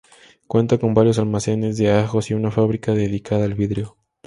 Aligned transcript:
Cuenta 0.47 0.79
con 0.79 0.95
varios 0.95 1.19
almacenes 1.19 1.77
de 1.77 1.91
ajos 1.91 2.31
y 2.31 2.33
una 2.33 2.49
fábrica 2.49 2.93
dedicada 2.93 3.45
al 3.45 3.53
vidrio. 3.53 3.97